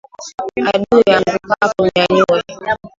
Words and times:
Adui 0.71 1.09
aangukapo 1.17 1.81
mnyanyue 1.85 2.39